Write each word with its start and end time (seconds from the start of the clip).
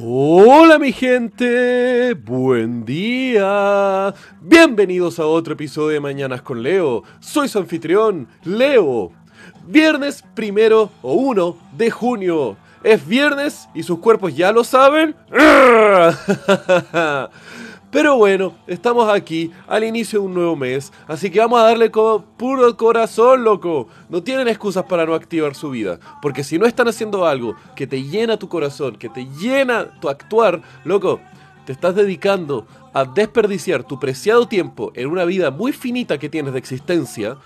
Hola 0.00 0.78
mi 0.78 0.92
gente, 0.92 2.14
buen 2.14 2.84
día. 2.84 4.14
Bienvenidos 4.40 5.18
a 5.18 5.26
otro 5.26 5.54
episodio 5.54 5.88
de 5.88 6.00
Mañanas 6.00 6.42
con 6.42 6.62
Leo. 6.62 7.02
Soy 7.18 7.48
su 7.48 7.58
anfitrión, 7.58 8.28
Leo. 8.44 9.10
Viernes 9.66 10.22
primero 10.34 10.92
o 11.02 11.14
uno 11.14 11.56
de 11.76 11.90
junio. 11.90 12.56
Es 12.84 13.04
viernes 13.04 13.68
y 13.74 13.82
sus 13.82 13.98
cuerpos 13.98 14.36
ya 14.36 14.52
lo 14.52 14.62
saben. 14.62 15.16
Pero 17.90 18.18
bueno, 18.18 18.54
estamos 18.66 19.08
aquí 19.08 19.50
al 19.66 19.82
inicio 19.82 20.20
de 20.20 20.26
un 20.26 20.34
nuevo 20.34 20.56
mes, 20.56 20.92
así 21.06 21.30
que 21.30 21.40
vamos 21.40 21.58
a 21.58 21.64
darle 21.64 21.90
con 21.90 22.22
puro 22.36 22.76
corazón, 22.76 23.44
loco. 23.44 23.88
No 24.10 24.22
tienen 24.22 24.46
excusas 24.46 24.84
para 24.84 25.06
no 25.06 25.14
activar 25.14 25.54
su 25.54 25.70
vida, 25.70 25.98
porque 26.20 26.44
si 26.44 26.58
no 26.58 26.66
están 26.66 26.88
haciendo 26.88 27.24
algo 27.26 27.56
que 27.74 27.86
te 27.86 28.02
llena 28.02 28.38
tu 28.38 28.46
corazón, 28.46 28.96
que 28.96 29.08
te 29.08 29.26
llena 29.40 29.86
tu 30.00 30.10
actuar, 30.10 30.60
loco, 30.84 31.18
te 31.64 31.72
estás 31.72 31.94
dedicando 31.94 32.66
a 32.92 33.06
desperdiciar 33.06 33.84
tu 33.84 33.98
preciado 33.98 34.46
tiempo 34.46 34.92
en 34.94 35.06
una 35.08 35.24
vida 35.24 35.50
muy 35.50 35.72
finita 35.72 36.18
que 36.18 36.28
tienes 36.28 36.52
de 36.52 36.58
existencia, 36.58 37.38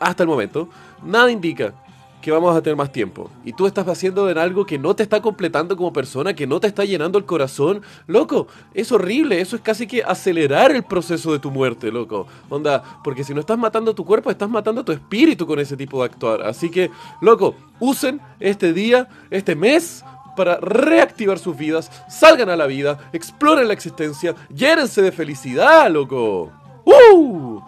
hasta 0.00 0.22
el 0.22 0.28
momento, 0.28 0.70
nada 1.02 1.30
indica 1.30 1.74
que 2.20 2.30
vamos 2.30 2.56
a 2.56 2.62
tener 2.62 2.76
más 2.76 2.90
tiempo. 2.90 3.30
Y 3.44 3.52
tú 3.52 3.66
estás 3.66 3.86
haciendo 3.86 4.28
en 4.28 4.38
algo 4.38 4.66
que 4.66 4.78
no 4.78 4.96
te 4.96 5.02
está 5.02 5.20
completando 5.22 5.76
como 5.76 5.92
persona, 5.92 6.34
que 6.34 6.46
no 6.46 6.58
te 6.60 6.66
está 6.66 6.84
llenando 6.84 7.18
el 7.18 7.24
corazón. 7.24 7.82
Loco, 8.06 8.48
es 8.74 8.90
horrible. 8.90 9.40
Eso 9.40 9.56
es 9.56 9.62
casi 9.62 9.86
que 9.86 10.02
acelerar 10.02 10.72
el 10.72 10.82
proceso 10.82 11.32
de 11.32 11.38
tu 11.38 11.50
muerte, 11.50 11.92
loco. 11.92 12.26
Onda, 12.48 12.82
porque 13.04 13.24
si 13.24 13.32
no 13.32 13.40
estás 13.40 13.58
matando 13.58 13.94
tu 13.94 14.04
cuerpo, 14.04 14.30
estás 14.30 14.50
matando 14.50 14.84
tu 14.84 14.92
espíritu 14.92 15.46
con 15.46 15.58
ese 15.58 15.76
tipo 15.76 16.00
de 16.00 16.06
actuar. 16.06 16.42
Así 16.42 16.70
que, 16.70 16.90
loco, 17.20 17.54
usen 17.78 18.20
este 18.40 18.72
día, 18.72 19.08
este 19.30 19.54
mes 19.54 20.04
para 20.36 20.58
reactivar 20.58 21.38
sus 21.38 21.56
vidas, 21.56 21.90
salgan 22.08 22.50
a 22.50 22.56
la 22.56 22.66
vida, 22.66 22.98
exploren 23.12 23.66
la 23.66 23.72
existencia, 23.72 24.34
llérense 24.54 25.02
de 25.02 25.10
felicidad, 25.10 25.90
loco. 25.90 26.52
¡Uh! 26.84 27.60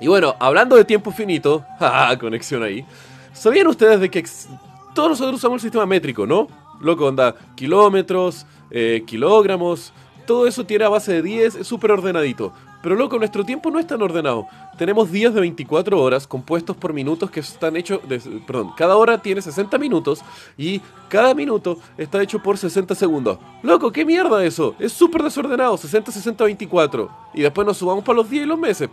Y 0.00 0.06
bueno, 0.06 0.34
hablando 0.38 0.76
de 0.76 0.84
tiempo 0.84 1.10
finito, 1.10 1.64
conexión 2.20 2.62
ahí. 2.62 2.86
¿Sabían 3.40 3.68
ustedes 3.68 3.98
de 4.00 4.10
que 4.10 4.22
todos 4.94 5.08
nosotros 5.08 5.36
usamos 5.36 5.56
el 5.56 5.60
sistema 5.62 5.86
métrico, 5.86 6.26
no? 6.26 6.46
Loco, 6.78 7.06
onda, 7.06 7.34
kilómetros, 7.54 8.44
eh, 8.70 9.02
kilogramos, 9.06 9.94
todo 10.26 10.46
eso 10.46 10.66
tiene 10.66 10.84
a 10.84 10.90
base 10.90 11.14
de 11.14 11.22
10, 11.22 11.54
es 11.54 11.66
súper 11.66 11.90
ordenadito. 11.92 12.52
Pero 12.82 12.96
loco, 12.96 13.18
nuestro 13.18 13.42
tiempo 13.42 13.70
no 13.70 13.78
es 13.78 13.86
tan 13.86 14.02
ordenado. 14.02 14.46
Tenemos 14.76 15.10
días 15.10 15.32
de 15.32 15.40
24 15.40 15.98
horas 15.98 16.26
compuestos 16.26 16.76
por 16.76 16.92
minutos 16.92 17.30
que 17.30 17.40
están 17.40 17.76
hechos... 17.76 18.00
Perdón, 18.46 18.72
cada 18.76 18.96
hora 18.96 19.16
tiene 19.22 19.40
60 19.40 19.78
minutos 19.78 20.20
y 20.58 20.82
cada 21.08 21.32
minuto 21.32 21.78
está 21.96 22.22
hecho 22.22 22.42
por 22.42 22.58
60 22.58 22.94
segundos. 22.94 23.38
Loco, 23.62 23.90
¿qué 23.90 24.04
mierda 24.04 24.44
eso? 24.44 24.74
Es 24.78 24.92
súper 24.92 25.22
desordenado, 25.22 25.78
60, 25.78 26.12
60, 26.12 26.44
24. 26.44 27.10
Y 27.32 27.40
después 27.40 27.66
nos 27.66 27.78
subamos 27.78 28.04
para 28.04 28.16
los 28.16 28.28
días 28.28 28.44
y 28.44 28.48
los 28.48 28.58
meses. 28.58 28.90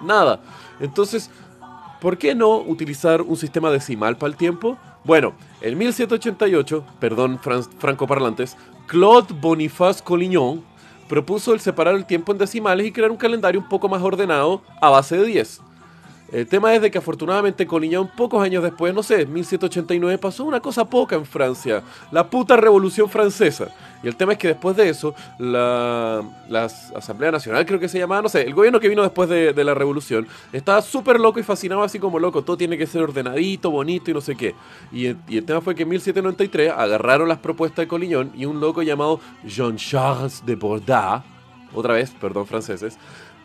nada. 0.00 0.40
Entonces, 0.78 1.28
¿Por 2.00 2.16
qué 2.16 2.34
no 2.34 2.58
utilizar 2.58 3.22
un 3.22 3.36
sistema 3.36 3.70
decimal 3.70 4.16
para 4.16 4.30
el 4.30 4.36
tiempo? 4.36 4.78
Bueno, 5.04 5.32
en 5.60 5.76
1788, 5.76 6.84
perdón 7.00 7.40
francoparlantes, 7.78 8.56
Claude 8.86 9.34
Boniface 9.40 10.02
Collignon 10.04 10.62
propuso 11.08 11.54
el 11.54 11.60
separar 11.60 11.94
el 11.94 12.06
tiempo 12.06 12.30
en 12.30 12.38
decimales 12.38 12.86
y 12.86 12.92
crear 12.92 13.10
un 13.10 13.16
calendario 13.16 13.60
un 13.60 13.68
poco 13.68 13.88
más 13.88 14.02
ordenado 14.02 14.62
a 14.80 14.90
base 14.90 15.16
de 15.16 15.26
10. 15.26 15.60
El 16.30 16.46
tema 16.46 16.74
es 16.74 16.82
de 16.82 16.90
que 16.90 16.98
afortunadamente 16.98 17.66
Collignon 17.66 18.08
pocos 18.08 18.42
años 18.42 18.62
después, 18.62 18.92
no 18.92 19.02
sé, 19.02 19.24
1789, 19.24 20.18
pasó 20.18 20.44
una 20.44 20.60
cosa 20.60 20.84
poca 20.84 21.16
en 21.16 21.24
Francia, 21.24 21.82
la 22.10 22.28
puta 22.28 22.54
revolución 22.56 23.08
francesa. 23.08 23.68
Y 24.02 24.08
el 24.08 24.14
tema 24.14 24.32
es 24.32 24.38
que 24.38 24.48
después 24.48 24.76
de 24.76 24.90
eso, 24.90 25.14
la, 25.38 26.22
Asamblea 26.94 27.32
Nacional 27.32 27.64
creo 27.64 27.80
que 27.80 27.88
se 27.88 27.98
llamaba, 27.98 28.20
no 28.20 28.28
sé, 28.28 28.42
el 28.42 28.52
gobierno 28.54 28.78
que 28.78 28.88
vino 28.88 29.02
después 29.02 29.28
de, 29.30 29.64
la 29.64 29.74
revolución, 29.74 30.28
estaba 30.52 30.82
súper 30.82 31.18
loco 31.18 31.40
y 31.40 31.42
fascinado 31.42 31.82
así 31.82 31.98
como 31.98 32.18
loco, 32.18 32.42
todo 32.42 32.58
tiene 32.58 32.76
que 32.76 32.86
ser 32.86 33.02
ordenadito, 33.02 33.70
bonito 33.70 34.10
y 34.10 34.14
no 34.14 34.20
sé 34.20 34.36
qué. 34.36 34.54
Y, 34.92 35.06
el 35.06 35.44
tema 35.46 35.62
fue 35.62 35.74
que 35.74 35.84
en 35.84 35.88
1793 35.88 36.72
agarraron 36.76 37.28
las 37.28 37.38
propuestas 37.38 37.84
de 37.84 37.88
Collignon 37.88 38.32
y 38.36 38.44
un 38.44 38.60
loco 38.60 38.82
llamado 38.82 39.18
Jean-Charles 39.44 40.44
de 40.44 40.56
Borda, 40.56 41.24
otra 41.74 41.94
vez, 41.94 42.10
perdón 42.10 42.46
franceses, 42.46 42.98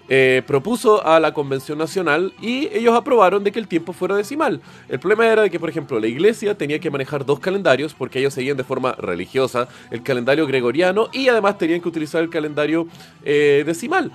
eh, 0.10 0.42
propuso 0.46 1.06
a 1.06 1.20
la 1.20 1.34
Convención 1.34 1.78
Nacional 1.78 2.34
y 2.42 2.68
ellos 2.74 2.94
aprobaron 2.96 3.44
de 3.44 3.52
que 3.52 3.60
el 3.60 3.68
tiempo 3.68 3.94
fuera 3.94 4.16
decimal. 4.16 4.62
El 4.90 5.00
problema 5.00 5.26
era 5.26 5.44
de 5.44 5.50
que, 5.50 5.60
por 5.60 5.70
ejemplo, 5.70 6.00
la 6.00 6.08
iglesia 6.08 6.58
tenía 6.58 6.80
que 6.80 6.92
manejar 6.92 7.26
dos 7.26 7.40
calendarios 7.40 7.94
porque 7.94 8.20
ellos 8.20 8.34
seguían 8.34 8.58
de 8.58 8.64
forma 8.64 8.94
religiosa 8.94 9.68
el 9.92 10.04
calendario 10.04 10.46
gregoriano 10.46 11.10
y 11.14 11.30
además 11.30 11.58
tenían 11.58 11.82
que 11.82 11.88
utilizar 11.88 12.22
el 12.22 12.30
calendario 12.30 12.88
eh, 13.24 13.64
decimal. 13.66 14.12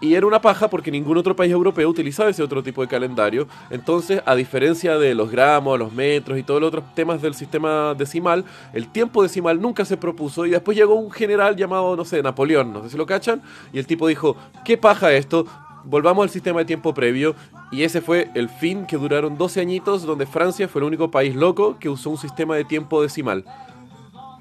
Y 0.00 0.14
era 0.14 0.26
una 0.26 0.40
paja 0.40 0.68
porque 0.68 0.90
ningún 0.90 1.16
otro 1.16 1.34
país 1.34 1.50
europeo 1.50 1.88
utilizaba 1.88 2.28
ese 2.28 2.42
otro 2.42 2.62
tipo 2.62 2.82
de 2.82 2.88
calendario. 2.88 3.48
Entonces, 3.70 4.20
a 4.26 4.34
diferencia 4.34 4.98
de 4.98 5.14
los 5.14 5.30
gramos, 5.30 5.78
los 5.78 5.92
metros 5.92 6.38
y 6.38 6.42
todos 6.42 6.60
los 6.60 6.68
otros 6.68 6.84
temas 6.94 7.22
del 7.22 7.34
sistema 7.34 7.94
decimal, 7.94 8.44
el 8.74 8.88
tiempo 8.88 9.22
decimal 9.22 9.60
nunca 9.60 9.86
se 9.86 9.96
propuso. 9.96 10.44
Y 10.44 10.50
después 10.50 10.76
llegó 10.76 10.94
un 10.94 11.10
general 11.10 11.56
llamado, 11.56 11.96
no 11.96 12.04
sé, 12.04 12.22
Napoleón, 12.22 12.74
no 12.74 12.82
sé 12.82 12.90
si 12.90 12.98
lo 12.98 13.06
cachan. 13.06 13.42
Y 13.72 13.78
el 13.78 13.86
tipo 13.86 14.06
dijo, 14.06 14.36
¿qué 14.64 14.76
paja 14.76 15.12
esto? 15.12 15.46
Volvamos 15.84 16.24
al 16.24 16.30
sistema 16.30 16.58
de 16.60 16.66
tiempo 16.66 16.92
previo. 16.92 17.34
Y 17.72 17.82
ese 17.82 18.02
fue 18.02 18.30
el 18.34 18.50
fin 18.50 18.84
que 18.86 18.98
duraron 18.98 19.38
12 19.38 19.60
añitos, 19.60 20.02
donde 20.02 20.26
Francia 20.26 20.68
fue 20.68 20.80
el 20.80 20.88
único 20.88 21.10
país 21.10 21.34
loco 21.34 21.78
que 21.78 21.88
usó 21.88 22.10
un 22.10 22.18
sistema 22.18 22.54
de 22.54 22.64
tiempo 22.64 23.00
decimal. 23.00 23.44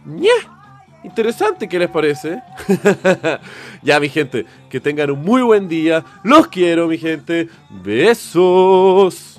¡Ñe! 0.05 0.29
Interesante, 1.05 1.69
¿qué 1.69 1.77
les 1.77 1.89
parece? 1.89 2.41
ya, 3.83 3.99
mi 3.99 4.09
gente, 4.09 4.47
que 4.69 4.79
tengan 4.79 5.11
un 5.11 5.21
muy 5.21 5.43
buen 5.43 5.67
día. 5.67 6.03
Los 6.23 6.47
quiero, 6.47 6.87
mi 6.87 6.97
gente. 6.97 7.47
Besos. 7.69 9.34